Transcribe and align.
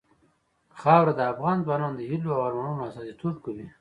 خاوره 0.79 1.13
د 1.15 1.21
افغان 1.33 1.57
ځوانانو 1.65 1.97
د 1.97 2.01
هیلو 2.11 2.29
او 2.35 2.41
ارمانونو 2.47 2.85
استازیتوب 2.85 3.35
کوي. 3.45 3.65